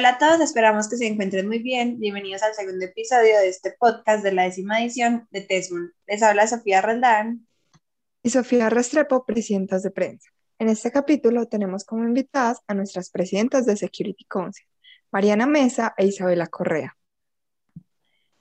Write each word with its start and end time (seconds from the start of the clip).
Hola 0.00 0.12
a 0.12 0.18
todos, 0.18 0.40
esperamos 0.40 0.88
que 0.88 0.96
se 0.96 1.06
encuentren 1.06 1.46
muy 1.46 1.58
bien. 1.58 1.98
Bienvenidos 1.98 2.42
al 2.42 2.54
segundo 2.54 2.82
episodio 2.86 3.36
de 3.38 3.50
este 3.50 3.76
podcast 3.78 4.24
de 4.24 4.32
la 4.32 4.44
décima 4.44 4.80
edición 4.80 5.28
de 5.30 5.42
TESMUN. 5.42 5.92
Les 6.06 6.22
habla 6.22 6.46
Sofía 6.46 6.80
Roldán. 6.80 7.46
Y 8.22 8.30
Sofía 8.30 8.70
Restrepo, 8.70 9.26
presidentas 9.26 9.82
de 9.82 9.90
prensa. 9.90 10.30
En 10.58 10.70
este 10.70 10.90
capítulo 10.90 11.48
tenemos 11.48 11.84
como 11.84 12.04
invitadas 12.04 12.60
a 12.66 12.72
nuestras 12.72 13.10
presidentas 13.10 13.66
de 13.66 13.76
Security 13.76 14.24
Council, 14.24 14.66
Mariana 15.12 15.44
Mesa 15.44 15.92
e 15.98 16.06
Isabela 16.06 16.46
Correa. 16.46 16.96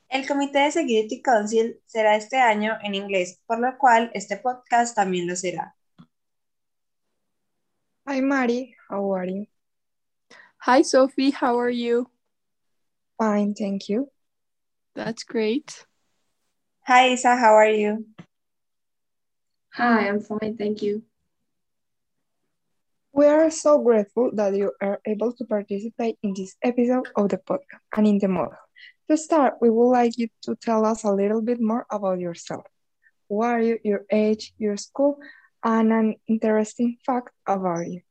El 0.07 0.25
Comité 0.25 0.59
de 0.59 0.71
Security 0.71 1.21
Council 1.21 1.81
será 1.85 2.15
este 2.15 2.37
año 2.37 2.77
en 2.83 2.95
inglés, 2.95 3.41
por 3.45 3.59
lo 3.59 3.77
cual 3.77 4.11
este 4.13 4.37
podcast 4.37 4.95
también 4.95 5.27
lo 5.27 5.35
será. 5.35 5.75
Hi 8.07 8.21
Mari, 8.21 8.73
how 8.89 9.13
are 9.13 9.29
you? 9.29 9.58
Hi, 10.63 10.81
Sophie. 10.81 11.31
How 11.31 11.57
are 11.57 11.69
you? 11.69 12.09
Fine, 13.17 13.53
thank 13.53 13.87
you. 13.87 14.11
That's 14.93 15.23
great. 15.23 15.85
Hi, 16.85 17.13
Isa. 17.13 17.37
How 17.37 17.53
are 17.53 17.69
you? 17.69 18.05
Hi, 19.73 20.09
I'm 20.09 20.19
fine, 20.19 20.57
thank 20.57 20.81
you. 20.81 21.03
We 23.13 23.25
are 23.25 23.49
so 23.49 23.79
grateful 23.79 24.31
that 24.33 24.53
you 24.53 24.73
are 24.81 24.99
able 25.05 25.31
to 25.33 25.45
participate 25.45 26.17
in 26.23 26.33
this 26.35 26.55
episode 26.61 27.07
of 27.15 27.29
the 27.29 27.37
podcast 27.37 27.79
and 27.95 28.07
in 28.07 28.19
the 28.19 28.27
model. 28.27 28.59
To 29.09 29.15
start, 29.15 29.55
we 29.61 29.69
would 29.69 29.89
like 29.89 30.17
you 30.17 30.27
to 30.43 30.55
tell 30.55 30.85
us 30.85 31.05
a 31.05 31.11
little 31.11 31.41
bit 31.41 31.61
more 31.61 31.85
about 31.89 32.19
yourself. 32.19 32.65
Who 33.29 33.41
are 33.43 33.61
you, 33.61 33.79
your 33.83 34.05
age, 34.11 34.53
your 34.57 34.75
school, 34.75 35.19
and 35.63 35.91
an 35.93 36.15
interesting 36.27 36.97
fact 37.05 37.29
about 37.47 37.87
you. 37.87 38.01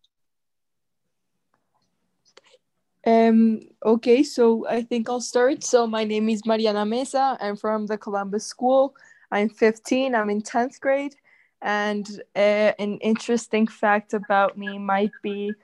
Um, 3.08 3.60
okay, 3.86 4.22
so 4.22 4.68
I 4.68 4.82
think 4.82 5.08
I'll 5.08 5.22
start. 5.22 5.64
So 5.64 5.86
my 5.86 6.04
name 6.04 6.28
is 6.28 6.44
Mariana 6.44 6.84
Mesa. 6.84 7.38
I'm 7.40 7.56
from 7.56 7.86
the 7.86 7.96
Columbus 7.96 8.44
School. 8.44 8.94
I'm 9.30 9.48
15. 9.48 10.14
I'm 10.14 10.28
in 10.28 10.42
10th 10.42 10.78
grade. 10.78 11.14
And 11.62 12.06
uh, 12.36 12.72
an 12.78 12.98
interesting 12.98 13.66
fact 13.66 14.12
about 14.12 14.58
me 14.58 14.78
might 14.78 15.12
be 15.22 15.54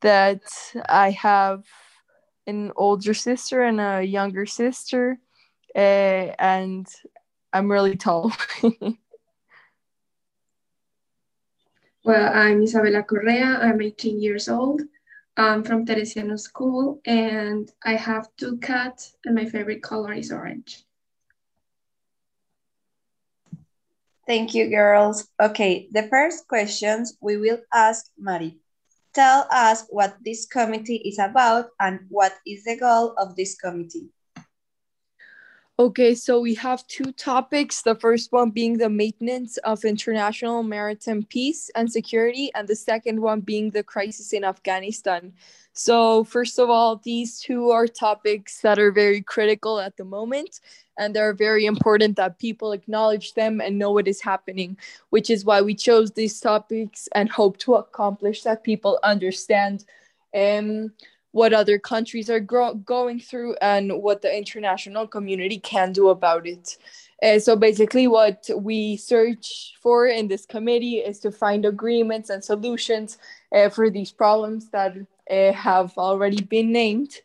that 0.00 0.42
I 0.88 1.10
have 1.10 1.64
an 2.46 2.70
older 2.76 3.14
sister 3.14 3.64
and 3.64 3.80
a 3.80 4.04
younger 4.04 4.46
sister. 4.46 5.18
Uh, 5.74 6.30
and 6.38 6.86
I'm 7.52 7.68
really 7.68 7.96
tall. 7.96 8.30
well, 12.04 12.32
I'm 12.32 12.62
Isabela 12.62 13.04
Correa. 13.04 13.58
I'm 13.60 13.82
18 13.82 14.22
years 14.22 14.48
old. 14.48 14.82
I'm 15.36 15.64
from 15.64 15.86
Teresiano 15.86 16.38
School 16.38 17.00
and 17.06 17.70
I 17.84 17.94
have 17.94 18.28
two 18.36 18.58
cats 18.58 19.16
and 19.24 19.34
my 19.34 19.46
favorite 19.46 19.82
color 19.82 20.12
is 20.12 20.30
orange. 20.30 20.84
Thank 24.26 24.54
you, 24.54 24.68
girls. 24.68 25.28
Okay, 25.40 25.88
the 25.90 26.04
first 26.04 26.46
questions 26.46 27.16
we 27.20 27.36
will 27.38 27.58
ask 27.72 28.06
Mari. 28.18 28.58
Tell 29.14 29.46
us 29.50 29.84
what 29.90 30.16
this 30.24 30.46
committee 30.46 31.02
is 31.04 31.18
about 31.18 31.70
and 31.80 32.00
what 32.08 32.32
is 32.46 32.64
the 32.64 32.76
goal 32.76 33.14
of 33.18 33.34
this 33.34 33.56
committee. 33.56 34.08
Okay, 35.78 36.14
so 36.14 36.38
we 36.38 36.54
have 36.56 36.86
two 36.86 37.12
topics. 37.12 37.80
The 37.80 37.94
first 37.94 38.30
one 38.30 38.50
being 38.50 38.76
the 38.76 38.90
maintenance 38.90 39.56
of 39.58 39.84
international 39.84 40.62
maritime 40.62 41.24
peace 41.24 41.70
and 41.74 41.90
security, 41.90 42.50
and 42.54 42.68
the 42.68 42.76
second 42.76 43.20
one 43.20 43.40
being 43.40 43.70
the 43.70 43.82
crisis 43.82 44.34
in 44.34 44.44
Afghanistan. 44.44 45.32
So, 45.72 46.24
first 46.24 46.58
of 46.58 46.68
all, 46.68 46.96
these 46.96 47.40
two 47.40 47.70
are 47.70 47.86
topics 47.86 48.60
that 48.60 48.78
are 48.78 48.92
very 48.92 49.22
critical 49.22 49.80
at 49.80 49.96
the 49.96 50.04
moment, 50.04 50.60
and 50.98 51.16
they're 51.16 51.32
very 51.32 51.64
important 51.64 52.16
that 52.16 52.38
people 52.38 52.72
acknowledge 52.72 53.32
them 53.32 53.60
and 53.62 53.78
know 53.78 53.92
what 53.92 54.06
is 54.06 54.20
happening, 54.20 54.76
which 55.08 55.30
is 55.30 55.46
why 55.46 55.62
we 55.62 55.74
chose 55.74 56.10
these 56.12 56.38
topics 56.38 57.08
and 57.14 57.30
hope 57.30 57.56
to 57.58 57.76
accomplish 57.76 58.42
that 58.42 58.62
people 58.62 58.98
understand. 59.02 59.86
Um, 60.34 60.92
what 61.32 61.52
other 61.52 61.78
countries 61.78 62.30
are 62.30 62.40
gro- 62.40 62.74
going 62.74 63.18
through 63.18 63.56
and 63.60 64.02
what 64.02 64.22
the 64.22 64.34
international 64.34 65.06
community 65.06 65.58
can 65.58 65.92
do 65.92 66.08
about 66.10 66.46
it. 66.46 66.78
Uh, 67.22 67.38
so 67.38 67.56
basically, 67.56 68.06
what 68.06 68.48
we 68.56 68.96
search 68.96 69.74
for 69.80 70.06
in 70.06 70.28
this 70.28 70.46
committee 70.46 70.98
is 70.98 71.18
to 71.20 71.30
find 71.30 71.64
agreements 71.64 72.30
and 72.30 72.44
solutions 72.44 73.18
uh, 73.54 73.68
for 73.68 73.90
these 73.90 74.12
problems 74.12 74.70
that 74.70 74.96
uh, 75.30 75.52
have 75.52 75.96
already 75.96 76.42
been 76.42 76.72
named. 76.72 77.20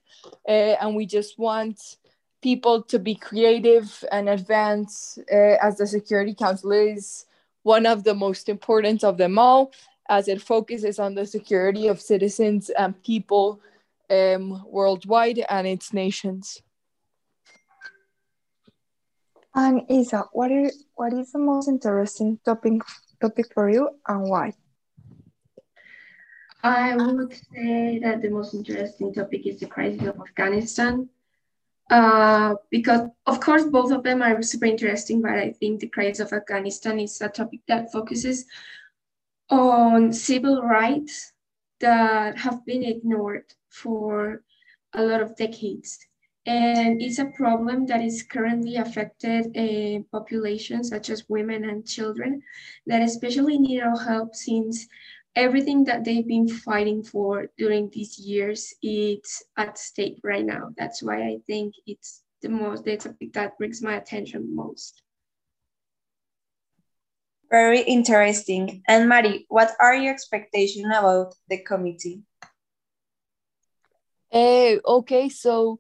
Uh, 0.47 0.75
and 0.81 0.95
we 0.95 1.06
just 1.06 1.38
want 1.39 1.97
people 2.41 2.84
to 2.84 3.00
be 3.00 3.16
creative 3.16 4.03
and 4.12 4.29
advance, 4.29 5.18
uh, 5.31 5.57
as 5.62 5.78
the 5.78 5.88
Security 5.88 6.34
Council 6.34 6.72
is 6.72 7.25
one 7.63 7.85
of 7.85 8.03
the 8.03 8.13
most 8.13 8.47
important 8.47 9.03
of 9.03 9.18
them 9.18 9.38
all, 9.39 9.72
as 10.09 10.28
it 10.28 10.41
focuses 10.41 11.00
on 11.00 11.16
the 11.16 11.25
security 11.25 11.88
of 11.88 12.00
citizens 12.00 12.69
and 12.69 13.01
people 13.03 13.59
um, 14.09 14.63
worldwide 14.68 15.44
and 15.50 15.68
its 15.68 15.94
nations. 15.94 16.62
And 19.53 19.81
Isa, 19.90 20.25
what 20.34 20.51
is 20.51 20.85
what 20.95 21.13
is 21.13 21.31
the 21.31 21.40
most 21.40 21.68
interesting 21.68 22.40
topic 22.45 22.73
topic 23.19 23.47
for 23.53 23.69
you 23.69 23.90
and 24.07 24.29
why? 24.29 24.53
I 26.63 26.95
would 26.95 27.34
say 27.34 28.00
that 28.03 28.22
the 28.22 28.29
most 28.29 28.53
interesting 28.53 29.13
topic 29.13 29.47
is 29.47 29.59
the 29.59 29.66
crisis 29.68 30.07
of 30.07 30.19
Afghanistan. 30.19 31.09
Uh, 31.89 32.56
because 32.69 33.09
of 33.25 33.39
course 33.39 33.63
both 33.63 33.91
of 33.91 34.03
them 34.03 34.22
are 34.22 34.41
super 34.44 34.66
interesting, 34.66 35.22
but 35.22 35.31
I 35.31 35.53
think 35.53 35.79
the 35.79 35.88
crisis 35.88 36.19
of 36.19 36.34
Afghanistan 36.34 37.00
is 37.00 37.19
a 37.22 37.29
topic 37.29 37.62
that 37.68 37.91
focuses 37.91 38.45
on 39.50 40.12
civil 40.12 40.62
rights 40.62 41.31
that 41.79 42.38
have 42.38 42.66
been 42.66 42.84
ignored 42.84 43.45
for 43.82 44.42
a 44.94 45.04
lot 45.04 45.22
of 45.22 45.36
decades. 45.36 45.98
And 46.46 47.02
it's 47.02 47.20
a 47.20 47.34
problem 47.36 47.86
that 47.88 48.02
is 48.02 48.24
currently 48.24 48.78
affected 48.78 49.52
eh, 49.56 50.00
a 50.00 50.04
population 50.12 50.84
such 50.84 51.10
as 51.10 51.28
women 51.28 51.66
and 51.66 51.86
children 51.86 52.42
that 52.86 53.02
especially 53.02 53.58
need 53.58 53.82
our 53.82 53.98
help 53.98 54.34
since 54.34 54.88
everything 55.36 55.84
that 55.84 56.06
they've 56.06 56.28
been 56.28 56.48
fighting 56.48 57.04
for 57.04 57.48
during 57.58 57.90
these 57.92 58.18
years 58.18 58.74
it's 58.82 59.44
at 59.58 59.78
stake 59.78 60.20
right 60.24 60.46
now. 60.46 60.70
That's 60.78 61.04
why 61.04 61.22
I 61.22 61.38
think 61.48 61.76
it's 61.86 62.24
the 62.42 62.50
most 62.50 62.86
the 62.86 62.98
topic 62.98 63.34
that 63.34 63.58
brings 63.58 63.82
my 63.82 63.96
attention 63.96 64.56
most. 64.56 65.02
Very 67.50 67.82
interesting. 67.82 68.84
And 68.88 69.08
Mari, 69.08 69.46
what 69.48 69.72
are 69.80 69.96
your 69.96 70.14
expectations 70.14 70.88
about 70.88 71.34
the 71.50 71.64
committee? 71.64 72.24
Uh, 74.32 74.76
okay, 74.86 75.30
so 75.30 75.80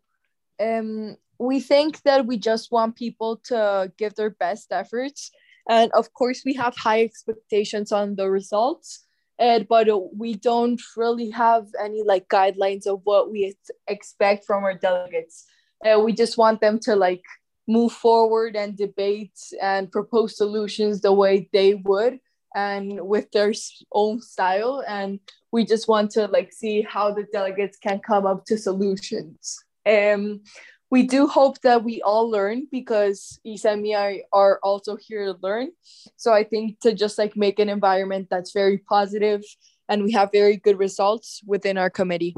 um, 0.59 1.17
we 1.39 1.59
think 1.59 2.01
that 2.03 2.25
we 2.25 2.37
just 2.37 2.71
want 2.71 2.95
people 2.95 3.37
to 3.45 3.91
give 3.97 4.15
their 4.15 4.29
best 4.29 4.71
efforts. 4.71 5.31
And 5.69 5.91
of 5.91 6.13
course, 6.13 6.43
we 6.45 6.53
have 6.53 6.75
high 6.75 7.03
expectations 7.03 7.91
on 7.91 8.15
the 8.15 8.29
results, 8.29 9.05
uh, 9.39 9.59
but 9.69 9.87
we 10.15 10.35
don't 10.35 10.81
really 10.95 11.29
have 11.31 11.67
any 11.81 12.03
like 12.03 12.29
guidelines 12.29 12.87
of 12.87 13.01
what 13.03 13.31
we 13.31 13.55
expect 13.87 14.45
from 14.45 14.63
our 14.63 14.75
delegates. 14.75 15.45
Uh, 15.85 15.99
we 15.99 16.13
just 16.13 16.37
want 16.37 16.61
them 16.61 16.79
to 16.79 16.95
like 16.95 17.23
move 17.67 17.91
forward 17.91 18.55
and 18.55 18.77
debate 18.77 19.37
and 19.61 19.91
propose 19.91 20.37
solutions 20.37 21.01
the 21.01 21.11
way 21.11 21.49
they 21.51 21.75
would 21.75 22.19
and 22.55 22.99
with 23.01 23.29
their 23.31 23.53
own 23.91 24.21
style 24.21 24.83
and 24.87 25.19
we 25.51 25.65
just 25.65 25.87
want 25.87 26.11
to 26.11 26.27
like 26.27 26.51
see 26.51 26.81
how 26.81 27.11
the 27.11 27.25
delegates 27.31 27.77
can 27.77 27.99
come 27.99 28.25
up 28.25 28.45
to 28.45 28.57
solutions 28.57 29.63
um 29.85 30.41
we 30.89 31.03
do 31.03 31.27
hope 31.27 31.59
that 31.61 31.83
we 31.83 32.01
all 32.01 32.29
learn 32.29 32.67
because 32.71 33.39
Isa 33.43 33.71
and 33.71 33.81
me 33.81 33.93
are, 33.93 34.15
are 34.31 34.59
also 34.63 34.95
here 34.95 35.25
to 35.25 35.37
learn. 35.41 35.71
So 36.15 36.31
I 36.31 36.43
think 36.45 36.79
to 36.79 36.93
just 36.93 37.17
like 37.17 37.35
make 37.35 37.59
an 37.59 37.67
environment 37.67 38.27
that's 38.31 38.53
very 38.53 38.77
positive 38.77 39.43
and 39.89 40.03
we 40.03 40.13
have 40.13 40.31
very 40.31 40.57
good 40.57 40.79
results 40.79 41.41
within 41.45 41.77
our 41.77 41.89
committee. 41.89 42.35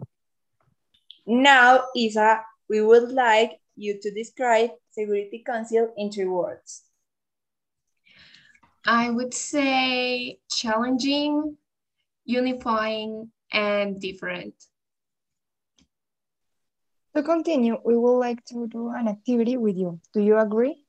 Now, 1.27 1.85
Isa, 1.95 2.41
we 2.69 2.81
would 2.81 3.11
like 3.11 3.59
you 3.75 4.00
to 4.01 4.11
describe 4.11 4.71
Security 4.91 5.44
Council 5.45 5.94
in 5.95 6.11
three 6.11 6.25
words. 6.25 6.83
I 8.86 9.10
would 9.10 9.34
say 9.34 10.40
challenging, 10.50 11.58
unifying, 12.26 13.31
and 13.52 14.00
different. 14.00 14.54
To 17.16 17.24
continue, 17.24 17.78
we 17.84 17.98
would 17.98 18.20
like 18.20 18.46
to 18.46 18.68
do 18.68 18.90
an 18.90 19.08
activity 19.08 19.58
with 19.58 19.76
you. 19.76 20.00
Do 20.14 20.22
you 20.22 20.38
agree? 20.38 20.86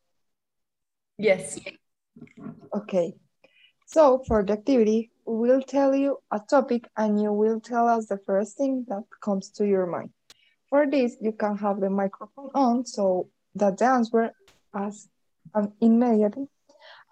Yes. 1.18 1.58
Okay. 2.74 3.14
So 3.86 4.22
for 4.26 4.44
the 4.44 4.52
activity, 4.52 5.10
we 5.26 5.48
will 5.48 5.62
tell 5.62 5.94
you 5.94 6.18
a 6.30 6.38
topic 6.38 6.88
and 6.96 7.20
you 7.20 7.32
will 7.32 7.60
tell 7.60 7.88
us 7.88 8.06
the 8.06 8.18
first 8.18 8.56
thing 8.56 8.84
that 8.88 9.02
comes 9.20 9.50
to 9.50 9.66
your 9.66 9.86
mind. 9.86 10.10
For 10.68 10.88
this, 10.88 11.16
you 11.20 11.32
can 11.32 11.56
have 11.56 11.80
the 11.80 11.90
microphone 11.90 12.50
on 12.54 12.86
so 12.86 13.28
that 13.56 13.78
the 13.78 13.86
answer 13.86 14.30
as 14.74 15.08
um, 15.54 15.72
immediately. 15.80 16.46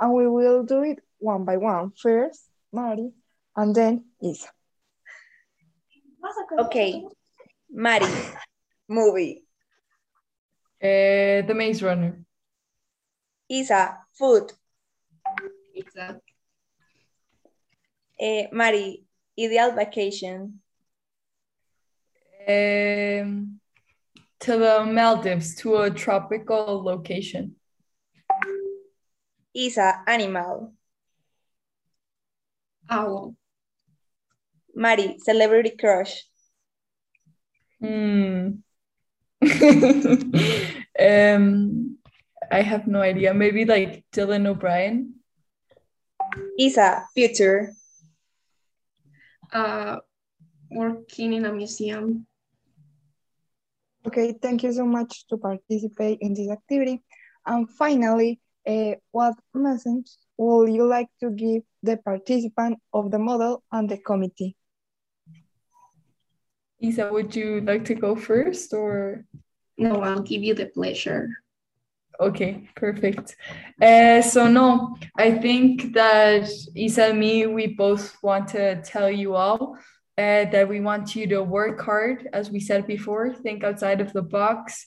And 0.01 0.15
we 0.15 0.29
will 0.29 0.63
do 0.63 0.83
it 0.83 1.01
one 1.19 1.45
by 1.45 1.57
one. 1.57 1.93
First, 1.97 2.45
Mari, 2.73 3.11
and 3.57 3.75
then 3.75 4.05
Isa. 4.23 4.49
Okay, 6.59 7.05
Mari, 7.71 8.07
movie. 8.89 9.43
Uh, 10.81 11.43
the 11.47 11.55
Maze 11.55 11.83
Runner. 11.83 12.25
Isa, 13.49 13.99
food. 14.15 14.53
Pizza. 15.75 16.21
Eh, 18.21 18.47
Mari, 18.53 19.05
ideal 19.39 19.73
vacation. 19.73 20.61
Um, 22.49 23.61
to 24.41 24.57
the 24.57 24.87
Maldives, 24.87 25.55
to 25.57 25.77
a 25.79 25.91
tropical 25.91 26.83
location. 26.83 27.58
Isa, 29.59 30.07
animal. 30.07 30.71
Owl. 32.89 33.35
Mari, 34.71 35.19
celebrity 35.19 35.75
crush. 35.75 36.23
Hmm. 37.83 38.63
um, 41.03 41.99
I 42.51 42.63
have 42.63 42.87
no 42.87 43.03
idea. 43.03 43.35
Maybe 43.35 43.65
like 43.65 44.05
Dylan 44.15 44.47
O'Brien. 44.47 45.15
Isa, 46.57 47.11
future. 47.15 47.75
Uh, 49.53 49.99
working 50.71 51.33
in 51.33 51.47
a 51.47 51.53
museum. 51.53 52.27
Okay, 54.07 54.39
thank 54.41 54.63
you 54.63 54.73
so 54.73 54.87
much 54.87 55.27
to 55.27 55.37
participate 55.37 56.19
in 56.21 56.33
this 56.35 56.49
activity. 56.49 57.03
And 57.45 57.69
finally, 57.69 58.39
uh, 58.69 58.95
what 59.11 59.35
message 59.55 60.11
would 60.37 60.73
you 60.73 60.87
like 60.87 61.09
to 61.21 61.31
give 61.31 61.63
the 61.83 61.97
participant 61.97 62.79
of 62.93 63.11
the 63.11 63.19
model 63.19 63.63
and 63.73 63.89
the 63.89 63.99
committee? 63.99 64.57
Isa, 66.81 67.11
would 67.11 67.35
you 67.35 67.61
like 67.63 67.85
to 67.87 67.95
go 67.95 68.15
first 68.15 68.73
or? 68.73 69.25
No, 69.79 70.03
I'll 70.03 70.23
give 70.23 70.43
you 70.43 70.55
the 70.55 70.67
pleasure. 70.67 71.29
Okay, 72.21 72.69
perfect. 72.75 73.37
Uh, 73.81 74.21
so 74.23 74.49
no, 74.49 74.97
I 75.17 75.39
think 75.39 75.95
that 75.95 76.51
Isa 76.75 77.11
and 77.11 77.21
me, 77.21 77.47
we 77.47 77.69
both 77.69 78.17
want 78.23 78.49
to 78.49 78.83
tell 78.83 79.09
you 79.09 79.37
all 79.37 79.79
uh, 80.19 80.45
that 80.51 80.69
we 80.69 80.81
want 80.81 81.15
you 81.15 81.29
to 81.29 81.41
work 81.45 81.81
hard, 81.81 82.29
as 82.33 82.51
we 82.51 82.59
said 82.59 82.89
before, 82.89 83.33
think 83.33 83.63
outside 83.63 84.01
of 84.01 84.13
the 84.13 84.23
box, 84.23 84.85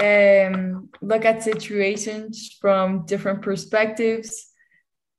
um, 0.00 0.88
look 1.00 1.24
at 1.24 1.44
situations 1.44 2.58
from 2.60 3.06
different 3.06 3.42
perspectives, 3.42 4.48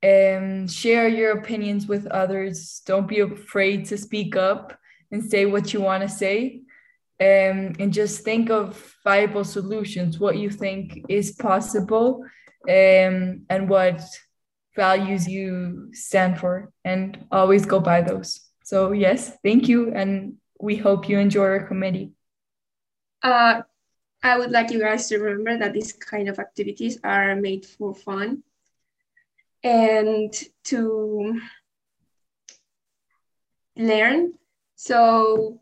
um, 0.04 0.68
share 0.68 1.07
your 1.07 1.31
opinions 1.39 1.88
with 1.88 2.06
others. 2.07 2.81
Don't 2.86 3.07
be 3.07 3.21
afraid 3.21 3.86
to 3.86 3.98
speak 3.98 4.36
up 4.36 4.77
and 5.12 5.24
say 5.24 5.45
what 5.45 5.74
you 5.74 5.80
want 5.80 6.04
to 6.04 6.10
say. 6.10 6.60
Um, 7.21 7.74
and 7.80 7.94
just 7.94 8.25
think 8.25 8.50
of 8.50 8.94
viable 9.06 9.45
solutions, 9.45 10.19
what 10.19 10.38
you 10.38 10.50
think 10.50 11.06
is 11.07 11.31
possible, 11.31 12.25
um, 12.68 13.45
and 13.50 13.69
what 13.69 14.01
values 14.75 15.25
you 15.25 15.89
stand 15.94 16.38
for, 16.38 16.69
and 16.83 17.25
always 17.31 17.65
go 17.65 17.80
by 17.80 18.01
those. 18.01 18.42
So, 18.74 18.92
yes, 18.92 19.38
thank 19.44 19.70
you. 19.70 19.94
And 19.94 20.38
we 20.60 20.75
hope 20.78 21.08
you 21.08 21.20
enjoy 21.20 21.44
our 21.44 21.68
committee. 21.68 22.14
Uh, 23.22 23.62
I 24.24 24.40
would 24.40 24.50
like 24.50 24.72
you 24.72 24.80
guys 24.80 25.08
to 25.10 25.20
remember 25.20 25.60
that 25.60 25.74
these 25.74 25.94
kind 25.94 26.28
of 26.28 26.40
activities 26.40 26.98
are 27.04 27.36
made 27.36 27.68
for 27.68 27.94
fun 27.94 28.42
and 29.64 30.34
to 30.64 31.40
learn. 33.78 34.34
So 34.75 35.62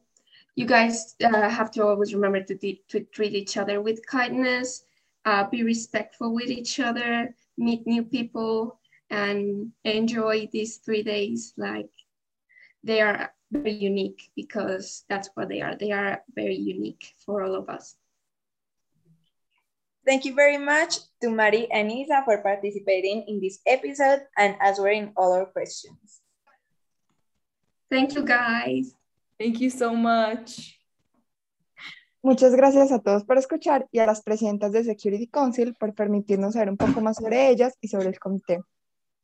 you 0.56 0.66
guys 0.66 1.16
uh, 1.22 1.50
have 1.50 1.69
to 1.72 1.86
always 1.86 2.13
remember 2.13 2.42
to, 2.44 2.56
to 2.56 3.00
treat 3.12 3.34
each 3.34 3.58
other 3.58 3.81
with 3.81 4.06
kindness, 4.06 4.86
uh, 5.25 5.50
be 5.50 5.63
respectful 5.63 6.34
with 6.34 6.50
each 6.50 6.80
other, 6.80 7.36
meet 7.58 7.86
new 7.86 8.04
people, 8.04 8.80
and 9.10 9.74
enjoy 9.84 10.48
these 10.54 10.78
three 10.78 11.04
days 11.04 11.54
like 11.58 11.90
they 12.83 13.01
are 13.01 13.33
very 13.51 13.74
unique 13.74 14.31
because 14.36 15.04
that's 15.10 15.30
what 15.36 15.50
they 15.50 15.62
are. 15.62 15.75
They 15.75 15.92
are 15.92 16.24
very 16.36 16.56
unique 16.56 17.13
for 17.25 17.44
all 17.44 17.56
of 17.56 17.69
us. 17.69 17.95
Thank 20.06 20.25
you 20.25 20.33
very 20.33 20.57
much 20.57 20.98
to 21.22 21.30
Mari 21.30 21.69
and 21.72 21.92
Isa 21.92 22.24
for 22.25 22.42
participating 22.42 23.25
in 23.28 23.39
this 23.39 23.60
episode 23.68 24.25
and 24.36 24.56
answering 24.60 25.13
all 25.16 25.31
our 25.33 25.45
questions. 25.45 26.22
Thank 27.89 28.16
you, 28.16 28.24
guys. 28.25 28.95
Thank 29.38 29.60
you 29.62 29.69
so 29.69 29.94
much. 29.94 30.80
Muchas 32.24 32.56
gracias 32.56 32.92
a 32.92 33.00
todos 33.00 33.25
por 33.25 33.38
escuchar 33.38 33.88
y 33.92 34.00
a 34.00 34.06
las 34.06 34.22
presidentas 34.22 34.72
de 34.72 34.84
Security 34.84 35.27
Council 35.27 35.75
por 35.80 35.94
permitirnos 35.94 36.54
saber 36.54 36.69
un 36.69 36.77
poco 36.77 37.01
más 37.01 37.18
sobre 37.18 37.50
ellas 37.50 37.75
y 37.81 37.88
sobre 37.88 38.10
el 38.10 38.19
comité. 38.19 38.62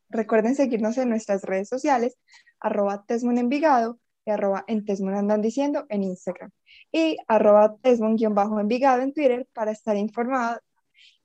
Recuerden 0.10 0.56
seguirnos 0.56 0.98
en 0.98 1.10
nuestras 1.10 1.44
redes 1.44 1.70
sociales, 1.70 2.18
arroba 2.60 3.06
Tesmun 3.06 3.38
Envigado 3.38 4.00
y 4.26 4.32
arroba 4.32 4.64
en 4.68 4.86
Tesmun 4.86 5.14
Andan 5.14 5.42
Diciendo 5.42 5.86
en 5.90 6.04
Instagram 6.04 6.52
y 6.92 7.18
arroba 7.28 7.76
Tesmun-Envigado 7.82 9.02
en 9.02 9.14
Twitter 9.14 9.48
para 9.54 9.72
estar 9.72 9.98
informados 9.98 10.60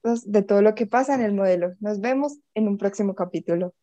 de 0.03 0.43
todo 0.43 0.63
lo 0.63 0.75
que 0.75 0.87
pasa 0.87 1.15
en 1.15 1.23
el 1.23 1.33
modelo. 1.33 1.75
Nos 1.81 2.01
vemos 2.01 2.39
en 2.55 2.69
un 2.69 2.79
próximo 2.79 3.15
capítulo. 3.15 3.75